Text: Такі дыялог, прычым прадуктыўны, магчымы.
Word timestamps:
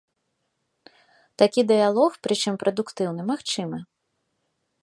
Такі 1.43 1.61
дыялог, 1.73 2.11
прычым 2.29 2.53
прадуктыўны, 2.65 3.21
магчымы. 3.33 3.77